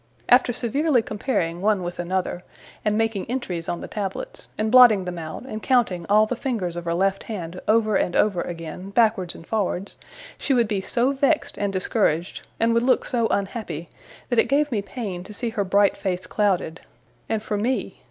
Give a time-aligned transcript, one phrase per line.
[0.29, 2.41] After severely comparing one with another,
[2.83, 6.75] and making entries on the tablets, and blotting them out, and counting all the fingers
[6.75, 9.97] of her left hand over and over again, backwards and forwards,
[10.39, 13.89] she would be so vexed and discouraged, and would look so unhappy,
[14.29, 16.81] that it gave me pain to see her bright face clouded
[17.29, 17.99] and for me!